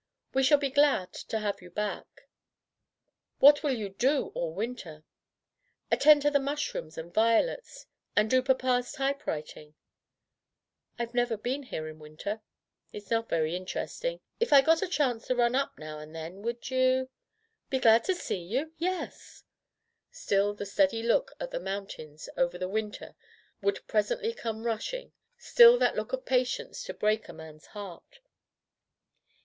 [0.33, 2.21] "We shall be glad— to have you back/'
[3.37, 5.03] "What will you do all winter?"
[5.91, 7.85] "Attend to the mushrooms and violets,
[8.15, 9.75] and do papa's typewriting/'
[10.97, 12.41] "I've never been here in winter/'
[12.91, 16.41] "It's not very interesting/' "If I got a chance to run up now and then,
[16.41, 17.11] would you"
[17.69, 18.73] "Be glad to see you?
[18.79, 19.43] Yes/'
[20.09, 23.13] Still the steady look at the mountains over which winter
[23.61, 28.19] would presently come rush ing; still that look of patience, to break a man's heart.